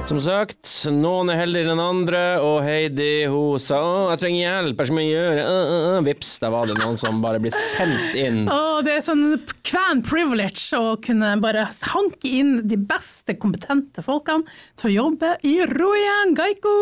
Som 0.04 0.18
sagt, 0.20 0.68
noen 0.92 1.30
er 1.32 1.38
heldigere 1.40 1.72
enn 1.72 1.80
andre, 1.80 2.22
og 2.44 2.58
Heidi 2.66 3.24
hun 3.32 3.62
sa 3.64 3.78
å, 3.80 3.92
jeg 4.12 4.20
trenger 4.20 4.42
hjelp, 4.42 4.76
hva 4.76 4.88
skal 4.90 5.00
jeg 5.00 5.14
gjøre? 5.14 5.44
Uh, 5.48 5.70
uh. 5.72 6.00
Vips, 6.04 6.32
da 6.44 6.50
var 6.52 6.68
det 6.68 6.76
noen 6.76 7.00
som 7.00 7.22
bare 7.24 7.40
ble 7.40 7.54
sendt 7.56 8.18
inn. 8.20 8.42
Å, 8.52 8.82
det 8.84 8.98
er 8.98 9.06
sånn 9.06 9.24
kven 9.64 10.02
privilege 10.04 10.76
å 10.76 10.98
kunne 11.00 11.30
bare 11.44 11.70
hanke 11.94 12.34
inn 12.42 12.58
de 12.68 12.76
beste 12.76 13.38
kompetente 13.40 14.04
folkene 14.04 14.44
til 14.82 14.92
å 14.92 14.94
jobbe 14.98 15.38
i 15.48 15.56
Royan 15.72 16.36
Gaiko. 16.36 16.76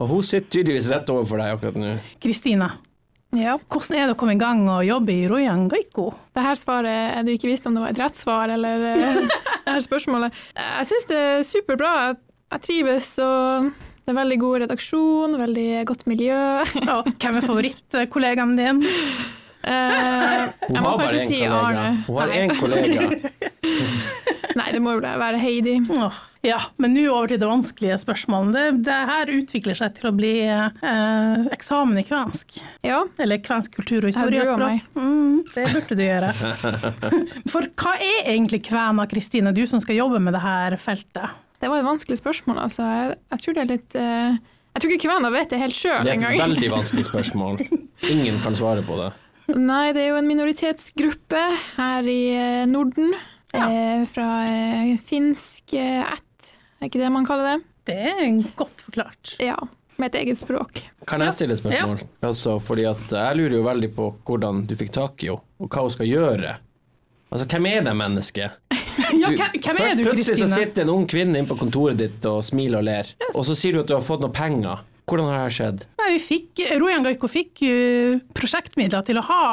Og 0.00 0.14
hun 0.14 0.24
sitter 0.24 0.48
tydeligvis 0.56 0.88
rett 0.94 1.12
overfor 1.12 1.44
deg 1.44 1.52
akkurat 1.58 1.78
nå. 1.84 1.92
Kristina, 2.24 2.72
Ja. 3.32 3.54
hvordan 3.56 3.96
er 3.96 4.10
det 4.10 4.12
å 4.12 4.18
komme 4.20 4.34
i 4.36 4.40
gang 4.40 4.66
og 4.68 4.82
jobbe 4.84 5.14
i 5.14 5.28
Royan 5.30 5.64
Gaiko? 5.72 6.10
Det 6.36 6.42
her 6.44 6.58
svaret 6.58 7.16
er 7.16 7.24
du 7.24 7.32
ikke 7.32 7.48
visste 7.48 7.70
om 7.70 7.78
det 7.78 7.80
var 7.80 7.94
et 7.94 8.02
rett 8.02 8.18
svar, 8.20 8.52
eller 8.52 8.84
eh, 8.90 9.22
det 9.64 9.72
her 9.72 9.80
spørsmålet. 9.84 10.36
Jeg 10.58 10.90
syns 10.90 11.08
det 11.08 11.20
er 11.20 11.46
superbra. 11.48 11.92
Jeg, 12.52 12.60
trives, 12.66 13.08
og 13.24 13.70
det 14.04 14.12
er 14.12 14.18
veldig 14.18 14.38
god 14.42 14.64
redaksjon, 14.66 15.38
veldig 15.40 15.68
godt 15.88 16.04
miljø. 16.12 16.40
Og 16.98 17.08
hvem 17.16 17.38
er 17.40 17.46
favorittkollegaen 17.48 18.52
din? 18.58 18.84
Eh, 19.62 20.44
jeg 20.68 20.82
må 20.82 20.92
kanskje 21.00 21.24
si. 21.30 21.40
Arne. 21.48 22.02
Hun 22.08 22.20
har 22.20 22.36
én 22.36 22.52
kollega. 22.58 23.08
Nei, 24.58 24.68
det 24.74 24.80
må 24.84 24.96
jo 24.96 25.02
være 25.02 25.38
Heidi. 25.40 25.78
Åh, 25.94 26.18
ja, 26.42 26.58
men 26.82 26.94
nå 26.96 27.04
over 27.12 27.30
til 27.30 27.38
det 27.38 27.46
vanskelige 27.48 27.98
spørsmålet. 28.02 28.54
Det, 28.56 28.64
det 28.88 28.96
her 29.12 29.30
utvikler 29.30 29.78
seg 29.78 29.94
til 29.98 30.08
å 30.10 30.14
bli 30.16 30.32
eh, 30.42 31.44
eksamen 31.54 32.00
i 32.00 32.04
kvensk. 32.08 32.58
Ja, 32.86 33.04
Eller 33.22 33.38
kvensk 33.44 33.76
kultur 33.78 34.02
og 34.02 34.10
historie. 34.10 34.40
Jeg 34.42 34.50
og 34.50 34.58
gruer 34.58 34.80
språk. 34.82 34.98
Mm, 34.98 35.36
det 35.54 35.66
burde 35.76 35.98
du 36.00 36.04
gjøre. 36.04 36.32
For 37.52 37.68
hva 37.84 37.94
er 38.02 38.32
egentlig 38.34 38.62
kvena, 38.66 39.06
Kristine, 39.10 39.54
du 39.54 39.62
som 39.70 39.82
skal 39.84 40.00
jobbe 40.00 40.18
med 40.22 40.34
det 40.36 40.42
her 40.44 40.76
feltet? 40.82 41.38
det 41.62 41.68
var 41.70 41.78
et 41.78 41.86
vanskelig 41.86 42.18
spørsmål, 42.18 42.56
altså. 42.58 42.82
Jeg, 42.82 43.18
jeg 43.30 43.42
tror 43.44 43.54
det 43.54 43.60
er 43.62 43.68
litt 43.70 43.94
eh, 43.94 44.38
Jeg 44.74 44.82
tror 44.82 44.92
ikke 44.96 45.04
kvena 45.06 45.28
vet 45.30 45.52
det 45.52 45.60
helt 45.62 45.76
sjøl 45.78 46.00
Det 46.02 46.10
er 46.10 46.16
et 46.16 46.24
engang. 46.24 46.40
veldig 46.42 46.70
vanskelig 46.72 47.04
spørsmål. 47.12 47.60
Ingen 48.10 48.40
kan 48.42 48.58
svare 48.58 48.82
på 48.82 48.96
det. 48.98 49.12
Nei, 49.54 49.92
det 49.94 50.02
er 50.02 50.10
jo 50.10 50.18
en 50.18 50.26
minoritetsgruppe 50.30 51.44
her 51.76 52.10
i 52.10 52.20
eh, 52.34 52.64
Norden. 53.52 54.02
Eh, 54.02 54.08
fra 54.12 54.28
eh, 54.48 54.96
finsk 55.06 55.74
eh, 55.76 56.02
ætt, 56.06 56.52
er 56.80 56.88
ikke 56.88 57.02
det 57.02 57.12
man 57.12 57.28
kaller 57.28 57.52
det? 57.52 57.68
Det 57.92 57.96
er 58.12 58.42
godt 58.56 58.84
forklart. 58.86 59.36
Ja, 59.42 59.56
med 59.98 60.12
et 60.12 60.20
eget 60.22 60.40
språk. 60.40 60.82
Kan 61.08 61.24
jeg 61.24 61.36
stille 61.36 61.56
et 61.56 61.60
spørsmål? 61.60 62.04
Altså, 62.22 62.58
fordi 62.62 62.86
at 62.90 63.12
jeg 63.12 63.38
lurer 63.40 63.58
jo 63.58 63.64
veldig 63.66 63.90
på 63.96 64.10
hvordan 64.28 64.64
du 64.70 64.76
fikk 64.78 64.92
tak 64.94 65.24
i 65.26 65.32
henne, 65.32 65.42
og 65.62 65.68
hva 65.72 65.86
hun 65.86 65.94
skal 65.94 66.08
gjøre. 66.08 66.54
Altså, 67.32 67.48
hvem 67.48 67.68
er 67.72 67.86
det 67.88 67.96
mennesket? 67.96 68.58
Ja, 69.12 69.28
hvem, 69.28 69.40
er 69.40 69.94
du, 69.96 70.02
Kristine? 70.04 70.04
plutselig 70.04 70.36
så 70.38 70.46
sitter 70.52 70.84
en 70.84 70.90
ung 70.92 71.04
kvinne 71.08 71.38
inne 71.38 71.48
på 71.48 71.56
kontoret 71.56 71.96
ditt 71.96 72.24
og 72.28 72.42
smiler 72.44 72.80
og 72.80 72.84
ler, 72.84 73.08
og 73.32 73.44
så 73.48 73.56
sier 73.56 73.76
du 73.76 73.80
at 73.80 73.88
du 73.88 73.94
har 73.96 74.04
fått 74.04 74.20
noen 74.20 74.34
penger. 74.36 74.82
Hvordan 75.08 75.30
har 75.32 75.48
det 75.48 75.56
skjedd? 75.56 75.84
Nei, 76.00 76.08
vi 76.14 76.20
fikk, 76.22 76.62
Rojan 76.80 77.04
Gaiko 77.06 77.28
fikk 77.28 77.62
jo 77.64 77.76
prosjektmidler 78.36 79.04
til 79.08 79.20
å 79.20 79.24
ha 79.26 79.44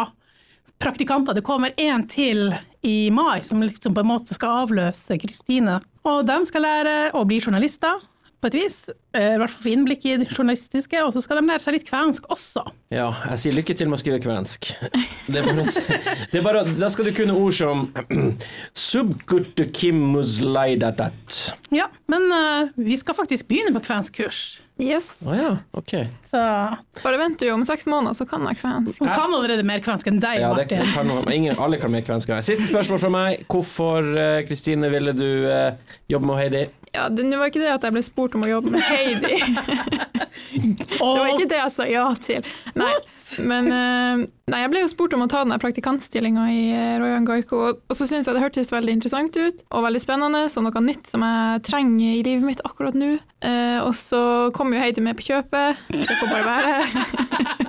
praktikanter. 0.79 1.35
Det 1.37 1.45
kommer 1.45 1.73
én 1.77 2.05
til 2.09 2.53
i 2.81 3.09
mai, 3.11 3.43
som 3.43 3.61
liksom 3.63 3.95
på 3.95 4.03
en 4.03 4.11
måte 4.11 4.35
skal 4.35 4.63
avløse 4.65 5.17
Kristine. 5.19 5.79
Og 6.07 6.23
de 6.27 6.39
skal 6.47 6.63
lære 6.63 6.95
å 7.17 7.25
bli 7.27 7.41
journalister, 7.43 7.99
på 8.39 8.47
et 8.47 8.55
vis. 8.55 8.77
Eh, 9.15 9.33
I 9.35 9.39
hvert 9.39 9.51
fall 9.51 9.65
få 9.65 9.71
innblikk 9.73 10.05
i 10.07 10.15
det 10.21 10.29
journalistiske, 10.31 11.01
og 11.03 11.13
så 11.15 11.23
skal 11.23 11.39
de 11.39 11.49
lære 11.49 11.63
seg 11.65 11.75
litt 11.75 11.87
kvensk 11.89 12.29
også. 12.31 12.63
Ja, 12.93 13.09
jeg 13.31 13.41
sier 13.41 13.57
lykke 13.57 13.75
til 13.77 13.89
med 13.91 13.99
å 13.99 14.01
skrive 14.01 14.21
kvensk. 14.23 14.71
Det 15.27 15.41
er 15.41 15.49
bare, 15.49 15.65
det 16.31 16.39
er 16.39 16.45
bare 16.45 16.63
Da 16.79 16.89
skal 16.93 17.09
du 17.09 17.13
kunne 17.17 17.35
ord 17.37 17.57
som. 17.57 17.87
Ja, 21.75 21.89
men 22.11 22.29
uh, 22.31 22.71
vi 22.79 22.97
skal 23.01 23.17
faktisk 23.17 23.49
begynne 23.49 23.75
på 23.75 23.83
kvenskkurs. 23.89 24.61
Yes. 24.79 25.17
Oh, 25.25 25.35
ja, 25.35 25.57
okay. 25.75 26.05
Så 26.23 26.37
Bare 27.03 27.17
vent 27.19 27.39
du, 27.39 27.49
om 27.51 27.65
seks 27.67 27.83
måneder 27.91 28.15
så 28.15 28.23
kan 28.25 28.45
jeg 28.47 28.61
kvensk. 28.61 29.01
hun 29.01 29.09
kan 29.11 29.33
allerede 29.35 29.65
mer 29.67 29.83
kvensk 29.83 30.07
enn 30.07 30.21
deg, 30.23 30.39
Ja, 30.39 30.53
det 30.55 30.69
Martin. 30.71 30.93
kan, 30.95 31.31
ingen, 31.35 31.59
alle 31.59 31.77
kan 31.81 31.91
mer 31.91 32.05
kvensk. 32.07 32.31
Siste 32.47 32.69
spørsmål 32.69 33.01
fra 33.03 33.11
meg. 33.11 33.43
Hvorfor, 33.51 34.07
Kristine, 34.47 34.47
Kristine, 34.47 34.89
ville 34.93 35.11
du 35.13 35.27
uh, 35.51 35.97
jobbe 36.07 36.31
med 36.31 36.39
Heidi? 36.39 36.63
Ja, 36.93 37.09
det, 37.09 37.27
var 37.37 37.51
ikke 37.51 37.61
det 37.61 37.73
at 37.75 37.83
jeg 37.85 37.95
ble 37.97 38.03
spurt 38.07 38.35
om 38.39 38.47
å 38.47 38.49
jobbe 38.49 38.71
med 38.77 38.87
Heidi. 38.87 39.35
Det 40.49 40.97
var 40.99 41.27
ikke 41.35 41.49
det 41.51 41.57
jeg 41.59 41.71
sa 41.75 41.85
ja 41.85 42.05
til. 42.23 42.45
Nei, 42.79 42.93
men 43.51 43.69
eh, 43.73 44.25
nei, 44.51 44.61
jeg 44.63 44.71
ble 44.73 44.83
jo 44.83 44.91
spurt 44.91 45.15
om 45.17 45.25
å 45.25 45.29
ta 45.31 45.43
den 45.45 45.61
praktikantstillinga 45.61 46.45
i 46.53 46.61
eh, 46.73 46.97
Royan 47.01 47.27
Gaiko, 47.27 47.61
og, 47.69 47.81
så 47.93 48.07
syntes 48.07 48.29
jeg 48.29 48.37
det 48.37 48.43
hørtes 48.43 48.73
veldig 48.73 48.97
interessant 48.97 49.39
ut, 49.39 49.63
og 49.69 49.85
veldig 49.87 50.03
spennende, 50.03 50.45
og 50.49 50.67
noe 50.67 50.85
nytt 50.85 51.11
som 51.11 51.25
jeg 51.25 51.63
trenger 51.69 52.11
i 52.11 52.23
livet 52.25 52.47
mitt 52.47 52.63
akkurat 52.67 52.97
nå. 52.97 53.15
Eh, 53.45 53.79
og 53.83 53.93
så 53.97 54.21
kom 54.55 54.73
jo 54.75 54.81
Heidi 54.81 55.03
med 55.05 55.19
på 55.19 55.29
kjøpet. 55.29 55.85
Det 55.93 56.19
får 56.19 56.33
bare 56.33 56.47
være. 56.49 57.67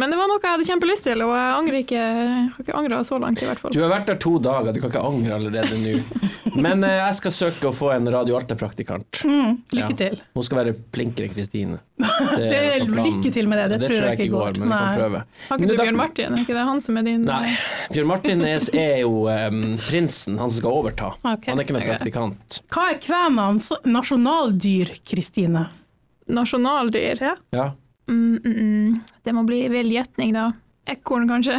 Men 0.00 0.10
det 0.10 0.16
var 0.18 0.28
noe 0.30 0.40
jeg 0.40 0.54
hadde 0.54 0.66
kjempelyst 0.66 1.04
til, 1.06 1.22
og 1.24 1.32
jeg 1.36 1.54
angrer 1.56 1.78
ikke, 1.82 2.02
har 2.54 2.64
ikke 2.64 2.76
angra 2.78 3.00
så 3.06 3.18
langt, 3.22 3.42
i 3.42 3.48
hvert 3.48 3.60
fall. 3.60 3.74
Du 3.74 3.82
har 3.82 3.90
vært 3.92 4.08
der 4.08 4.18
to 4.22 4.32
dager, 4.42 4.72
du 4.72 4.80
kan 4.80 4.92
ikke 4.92 5.02
angre 5.04 5.36
allerede 5.36 5.78
nå. 5.82 5.96
Men 6.52 6.84
eh, 6.84 6.98
jeg 6.98 7.18
skal 7.20 7.34
søke 7.36 7.68
å 7.70 7.72
få 7.76 7.90
en 7.94 8.08
Radio 8.12 8.36
Alta-praktikant. 8.38 9.22
Lykke 9.72 9.96
til. 9.98 10.18
Hun 10.36 10.46
skal 10.46 10.60
være 10.62 10.74
flinkere 10.94 11.28
enn 11.28 11.36
Kristine. 11.36 11.80
Er 12.42 12.82
lykke 12.82 13.30
til 13.32 13.46
med 13.48 13.60
det, 13.60 13.66
det, 13.74 13.78
Det 13.82 13.90
tror 13.92 14.06
jeg 14.08 14.18
ikke 14.18 14.32
går. 14.32 14.58
men 14.58 14.72
vi 14.72 14.78
kan 14.78 14.96
prøve. 14.98 15.20
Har 15.48 15.60
ikke 15.60 15.68
du 15.68 15.82
Bjørn 15.82 16.00
Martin? 16.00 16.34
Er 16.36 16.46
ikke 16.46 16.56
det 16.56 16.64
han 16.70 16.82
som 16.84 16.98
er 16.98 17.06
din 17.06 17.28
Nei. 17.28 17.52
Bjørn 17.92 18.10
Martin 18.10 18.42
er, 18.48 18.64
er 18.78 18.96
jo 19.04 19.12
um, 19.28 19.60
prinsen, 19.84 20.40
han 20.40 20.50
som 20.50 20.58
skal 20.58 20.80
overta. 20.82 21.12
Okay. 21.20 21.52
Han 21.52 21.60
er 21.60 21.68
ikke 21.68 21.78
noen 21.78 21.86
praktikant. 21.92 22.58
Hva 22.74 22.88
er 22.94 22.98
kvenenes 23.04 23.70
nasjonaldyr, 23.86 24.96
Kristine? 25.08 25.68
nasjonaldyr? 26.32 27.18
Ja. 27.20 27.36
Ja. 27.50 27.72
Mm, 28.12 28.40
mm, 28.44 28.56
mm. 28.56 29.00
Det 29.24 29.32
må 29.34 29.44
bli 29.48 29.62
vill 29.72 29.92
gjetning, 29.94 30.34
da. 30.36 30.50
Ekorn, 30.92 31.28
kanskje? 31.30 31.56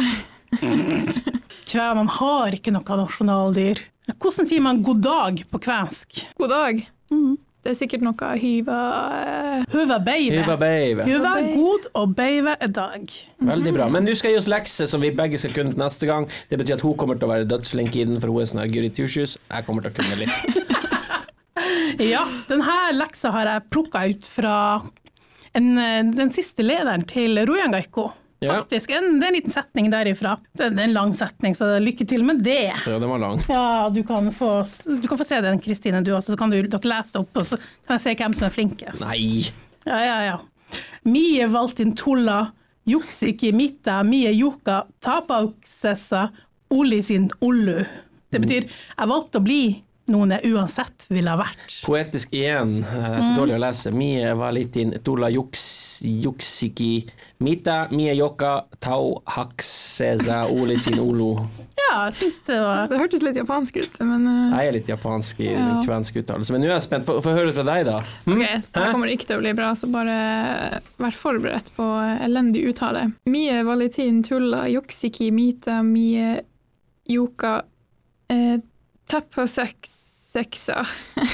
Kvenene 1.70 2.12
har 2.20 2.54
ikke 2.54 2.74
noe 2.74 3.00
nasjonaldyr. 3.00 3.82
Hvordan 4.20 4.46
sier 4.46 4.62
man 4.62 4.82
god 4.84 5.00
dag 5.02 5.42
på 5.50 5.60
kvensk? 5.64 6.22
God 6.38 6.52
dag. 6.52 6.84
Mm. 7.10 7.34
Det 7.64 7.72
er 7.72 7.76
sikkert 7.78 8.02
noe 8.04 8.30
hyva 8.36 8.78
Hyva 9.64 9.64
Huva 9.72 9.96
beive. 10.04 10.36
Hyva 10.36 10.56
beive. 10.60 11.06
Huva 11.08 11.30
er 11.40 11.46
god, 11.56 11.86
og 11.96 12.12
beive 12.18 12.52
er 12.60 12.72
dag. 12.76 13.14
Veldig 13.40 13.72
bra. 13.78 13.86
Men 13.92 14.04
nå 14.04 14.12
skal 14.20 14.34
jeg 14.34 14.36
gi 14.36 14.42
oss 14.42 14.50
lekser 14.52 14.90
som 14.90 15.00
vi 15.00 15.10
begge 15.16 15.40
skal 15.40 15.54
kunne 15.56 15.72
neste 15.80 16.08
gang. 16.10 16.28
Det 16.50 16.60
betyr 16.60 16.76
at 16.76 16.84
hun 16.84 16.98
kommer 17.00 17.16
til 17.16 17.26
å 17.26 17.32
være 17.32 17.48
dødsflink 17.48 17.96
i 17.96 18.04
den, 18.10 18.20
for 18.20 18.34
hun 18.34 18.44
er 18.44 18.50
sånn 18.52 18.60
her 18.60 18.72
Guri 18.74 18.92
Tushus. 18.92 19.38
Jeg 19.48 19.66
kommer 19.66 19.86
til 19.86 19.94
å 19.94 19.98
kunne 20.02 20.20
litt. 20.26 20.60
Ja, 22.02 22.24
denne 22.48 22.74
leksa 22.96 23.30
har 23.30 23.46
jeg 23.46 23.62
plukka 23.70 24.00
ut 24.10 24.26
fra 24.26 24.54
en, 25.58 25.72
eh, 25.78 26.02
den 26.14 26.32
siste 26.34 26.66
lederen 26.66 27.06
til 27.08 27.40
Rojan 27.46 27.74
Gaiko. 27.74 28.10
Faktisk. 28.44 28.90
En, 28.90 29.20
det 29.20 29.26
er 29.26 29.30
en 29.30 29.36
liten 29.38 29.54
setning 29.54 29.90
derifra. 29.92 30.34
Det 30.52 30.66
er 30.66 30.80
en 30.84 30.92
lang 30.92 31.14
setning, 31.16 31.54
så 31.56 31.70
lykke 31.80 32.06
til 32.08 32.24
med 32.26 32.42
det. 32.44 32.72
Ja, 32.86 32.98
den 32.98 33.08
var 33.08 33.22
lang. 33.22 33.40
Ja, 33.48 33.90
du 33.94 34.02
kan 34.06 34.28
få, 34.34 34.50
du 34.84 35.06
kan 35.08 35.20
få 35.20 35.26
se 35.28 35.40
den, 35.44 35.60
Kristine, 35.64 36.02
du 36.04 36.12
også, 36.14 36.34
så 36.34 36.40
kan 36.40 36.52
du, 36.52 36.58
dere 36.60 36.90
lese 36.90 37.14
det 37.14 37.22
opp, 37.22 37.40
og 37.40 37.48
så 37.48 37.60
kan 37.86 37.96
jeg 37.96 38.04
se 38.04 38.16
hvem 38.20 38.36
som 38.36 38.48
er 38.48 38.54
flinkest. 38.54 39.06
Nei. 39.06 39.54
Ja, 39.86 40.00
ja, 40.02 40.18
ja. 40.28 40.82
Mie 41.08 41.48
valtin 41.52 41.94
tulla, 41.96 42.40
juksiki 42.88 43.52
mitta, 43.56 44.02
mie 44.04 44.32
juka, 44.34 44.82
tapauksessa, 45.04 46.28
oli 46.74 47.00
sin 47.06 47.30
ollu. 47.44 47.84
Det 48.32 48.40
betyr, 48.42 48.66
jeg 48.66 49.10
valgte 49.10 49.38
å 49.38 49.44
bli 49.44 49.62
noen 50.12 50.34
jeg 50.36 50.52
uansett 50.52 51.06
ville 51.08 51.32
ha 51.32 51.38
vært. 51.40 51.78
Poetisk 51.86 52.34
igjen. 52.36 52.80
Det 52.84 53.04
er 53.08 53.22
så 53.24 53.34
dårlig 53.38 53.54
å 53.56 53.60
lese. 53.62 53.92
Mie 53.94 54.34
valitin 54.36 54.92
tula 55.06 55.30
juks, 55.32 55.64
juksiki 56.04 57.06
mita 57.44 57.86
mie 57.92 58.12
joka 58.18 58.64
tau 58.84 59.22
hakseza 59.32 60.42
oli 60.52 60.76
sin 60.80 60.98
olo. 61.00 61.30
Ja, 61.84 62.06
jeg 62.08 62.14
syns 62.16 62.38
det 62.46 62.56
var 62.60 62.86
Det 62.88 62.98
hørtes 62.98 63.22
litt 63.24 63.36
japansk 63.36 63.76
ut, 63.76 63.96
men 64.08 64.26
eh, 64.30 64.54
Jeg 64.58 64.68
er 64.70 64.76
litt 64.78 64.88
japansk 64.88 65.40
i 65.44 65.50
Ja. 65.52 65.66
kvensk 65.84 66.16
uttalelse, 66.22 66.52
men 66.52 66.62
nå 66.64 66.68
er 66.70 66.76
jeg 66.78 66.86
spent. 66.86 67.04
Få 67.08 67.18
få 67.24 67.34
høre 67.36 67.52
fra 67.56 67.64
deg, 67.68 67.84
da. 67.88 67.98
Hm? 68.24 68.32
ok, 68.38 68.44
det 68.76 68.84
kommer 68.92 69.12
ikke 69.12 69.28
til 69.28 69.36
å 69.38 69.42
bli 69.44 69.52
bra, 69.56 69.72
så 69.76 69.88
bare 69.92 70.16
vær 71.00 71.16
forberedt 71.16 71.72
på 71.76 71.88
elendig 72.24 72.64
uttale. 72.72 73.10
Mie 73.28 73.60
valitin 73.66 74.22
tulla 74.26 74.64
juksiki 74.72 75.30
mita 75.34 75.80
mie 75.84 76.42
joka 77.08 77.58
eh, 78.32 78.56
tappa 79.10 79.42
på 79.42 79.46
seksa. 79.48 80.86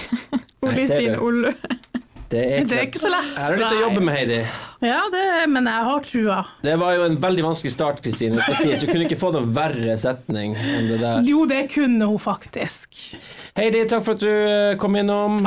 Oli 0.66 0.86
ser 0.86 0.98
sin 1.00 1.12
det. 1.12 1.18
ollu. 1.18 1.52
Det 2.30 2.40
er, 2.46 2.64
Det 2.64 2.76
er 2.78 2.84
ikke 2.86 3.00
så 3.02 3.08
lett. 3.10 3.30
Her 3.34 3.50
er 3.50 3.56
det 3.56 3.62
litt 3.64 3.74
å 3.74 3.86
jobbe 3.88 4.02
med, 4.06 4.14
Heidi. 4.14 4.36
Ja, 4.86 5.00
det, 5.10 5.22
men 5.50 5.66
jeg 5.66 5.86
har 5.88 6.04
trua. 6.06 6.36
Det 6.62 6.76
var 6.78 6.94
jo 6.94 7.06
en 7.08 7.16
veldig 7.20 7.42
vanskelig 7.48 7.72
start, 7.74 7.98
Kristine. 8.04 8.38
Du 8.38 8.86
kunne 8.86 9.02
ikke 9.08 9.18
få 9.18 9.32
noen 9.34 9.50
verre 9.56 9.96
setning 9.98 10.54
enn 10.54 10.86
det 10.92 11.00
der. 11.02 11.26
Jo, 11.26 11.42
det 11.50 11.64
kunne 11.74 12.06
hun 12.06 12.22
faktisk. 12.22 13.00
Heidi, 13.58 13.82
takk 13.90 14.06
for 14.06 14.14
at 14.14 14.22
du 14.22 14.30
eh, 14.30 14.76
kom 14.80 14.94
innom. 15.00 15.40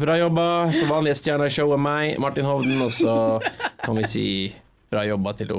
Bra 0.00 0.16
jobba. 0.22 0.46
Som 0.72 0.88
vanlig 0.94 1.12
er 1.12 1.20
stjerna 1.20 1.50
i 1.50 1.52
showet 1.52 1.84
meg, 1.84 2.16
Martin 2.22 2.48
Hovden, 2.48 2.80
og 2.80 2.90
så 2.96 3.14
kan 3.84 4.00
vi 4.00 4.08
si 4.08 4.26
bra 4.92 5.06
jobba 5.08 5.32
til 5.38 5.52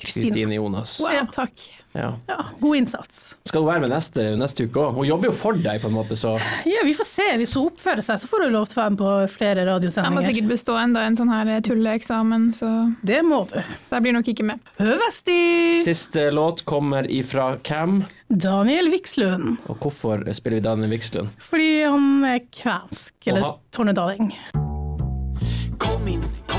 Kristine. 0.00 0.54
Jonas. 0.56 0.98
Ja, 1.04 1.24
takk. 1.28 1.52
Ja. 1.92 2.12
Ja, 2.26 2.36
god 2.60 2.76
innsats. 2.76 3.34
Skal 3.44 3.64
hun 3.64 3.68
være 3.68 3.82
med 3.82 3.90
neste, 3.90 4.22
neste 4.38 4.64
uke 4.68 4.78
òg? 4.84 4.94
Hun 5.00 5.08
jobber 5.08 5.30
jo 5.30 5.34
for 5.36 5.58
deg, 5.58 5.80
på 5.82 5.90
en 5.90 5.96
måte, 5.96 6.16
så 6.18 6.36
Ja, 6.68 6.84
Vi 6.86 6.94
får 6.94 7.08
se. 7.08 7.26
Hvis 7.40 7.54
hun 7.58 7.66
oppfører 7.72 8.04
seg, 8.06 8.20
så 8.22 8.30
får 8.30 8.46
hun 8.46 8.54
lov 8.54 8.68
til 8.70 8.78
å 8.78 8.82
være 8.84 8.94
med 8.94 9.02
på 9.02 9.10
flere 9.34 9.66
radiosendinger. 9.66 10.06
Jeg 10.10 10.16
må 10.16 10.24
sikkert 10.28 10.52
bestå 10.52 10.78
enda 10.80 11.02
en 11.08 11.18
sånn 11.18 11.32
her 11.34 11.50
tulleeksamen, 11.66 12.48
så, 12.56 12.70
Det 13.02 13.20
må 13.26 13.42
du. 13.50 13.58
så 13.90 13.98
jeg 13.98 14.06
blir 14.06 14.16
nok 14.20 14.32
ikke 14.32 14.48
med. 14.52 14.72
Høvesti! 14.78 15.40
Siste 15.86 16.30
låt 16.34 16.64
kommer 16.64 17.10
ifra 17.10 17.52
hvem? 17.58 18.04
Daniel 18.30 18.90
Vikslund. 18.94 19.58
Og 19.68 19.82
hvorfor 19.82 20.22
spiller 20.38 20.60
vi 20.60 20.66
Daniel 20.70 20.94
Vikslund? 20.94 21.34
Fordi 21.50 21.70
han 21.82 22.10
er 22.36 22.44
kvensk, 22.54 23.16
eller 23.26 23.56
tornedaling. 23.74 24.36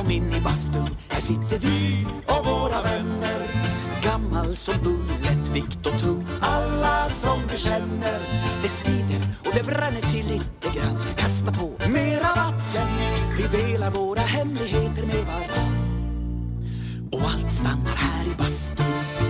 Kom 0.01 0.11
inn 0.11 0.33
i 0.33 0.39
bastun. 0.41 0.87
Her 1.11 1.21
sitter 1.21 1.59
vi 1.61 2.05
og 2.25 2.45
våra 2.45 2.81
vänner. 2.81 3.41
Gammal 4.01 4.55
som 4.57 4.73
bullet, 4.81 5.51
vikt 5.53 5.85
og 5.85 5.99
tung. 6.01 6.23
Alla 6.41 7.09
som 7.09 7.41
vi 7.51 7.57
kjenner. 7.57 8.19
Det 8.63 8.69
svider 8.69 9.21
och 9.45 9.53
det 9.53 9.63
bränner 9.63 10.01
till 10.01 10.25
lite 10.27 10.79
grann. 10.79 10.97
Kasta 11.17 11.51
på 11.51 11.69
mera 11.89 12.33
vatten. 12.35 12.89
Vi 13.37 13.47
delar 13.57 13.91
våra 13.91 14.21
hemligheter 14.21 15.05
med 15.05 15.25
varann. 15.25 15.77
Och 17.11 17.21
allt 17.21 17.51
stannar 17.51 17.95
här 17.95 18.25
i 18.25 18.35
bastun. 18.37 19.20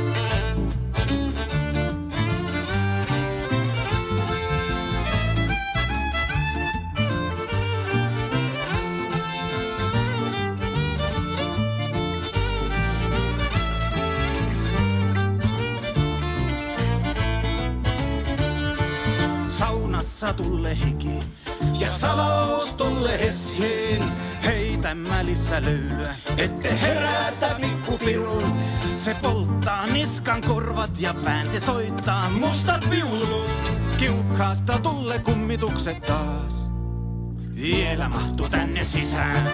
Saunassa 20.22 20.44
tulle 20.44 20.78
hiki 20.86 21.20
ja 21.80 21.88
salaus 21.88 22.74
tulle 22.74 23.20
hesjiin. 23.20 24.04
Heitämme 24.44 25.26
lisää 25.26 25.62
löylyä, 25.62 26.16
ette 26.38 26.82
herätä 26.82 27.56
pikkupirun. 27.62 28.44
Se 28.98 29.16
polttaa 29.22 29.88
niskan 29.88 30.42
korvat 30.42 31.00
ja 31.00 31.14
pään, 31.14 31.52
se 31.52 31.60
soittaa 31.60 32.30
mustat 32.30 32.90
viulut. 32.90 33.50
Kiukkaasta 33.98 34.80
tulle 34.80 35.20
kummitukset 35.20 36.02
taas. 36.02 36.72
Vielä 37.56 38.10
mahtuu 38.10 38.50
tänne 38.50 38.84
sisään. 38.84 39.52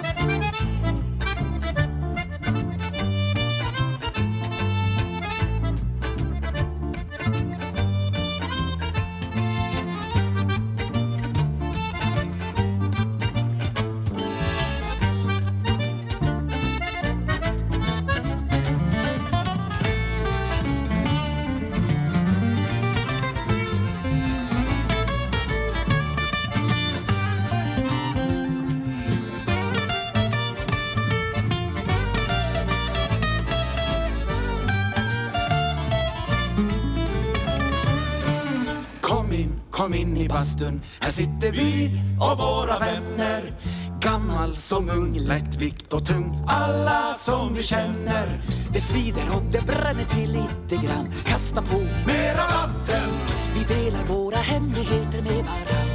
Kom 39.78 39.94
inn 39.94 40.18
i 40.18 40.28
bastun. 40.28 40.82
her 41.02 41.10
sitter 41.10 41.52
vi 41.52 41.92
og 42.20 42.38
våra 42.38 42.80
vänner. 42.80 43.54
Gammal 44.02 44.56
som 44.56 44.90
ung, 44.90 45.13
lättvikt 45.20 45.94
och 45.94 46.06
tung. 46.06 46.46
Alla 46.48 47.13
som 47.13 47.54
vi 47.54 47.63
känner. 47.63 48.42
Det 48.74 48.82
svider 48.82 49.28
och 49.36 49.44
det 49.52 49.66
bränner 49.66 50.06
till 50.06 50.32
lite 50.32 50.86
grann. 50.86 51.12
Kasta 51.26 51.62
på 51.62 51.78
mera 52.08 52.44
vatten. 52.58 53.10
Vi 53.56 53.63
delar 53.76 54.04
våra 54.04 54.38
hemligheter 54.38 55.22
med 55.22 55.46
varann. 55.46 55.90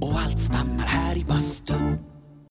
Och 0.00 0.20
allt 0.20 0.40
stannar 0.40 0.86
här 0.86 1.16
i 1.16 1.24
bastun. 1.24 1.98